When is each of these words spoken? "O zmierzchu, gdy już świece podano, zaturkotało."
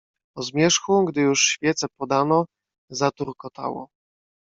"O 0.35 0.43
zmierzchu, 0.43 1.05
gdy 1.05 1.21
już 1.21 1.41
świece 1.41 1.87
podano, 1.97 2.45
zaturkotało." 2.89 3.89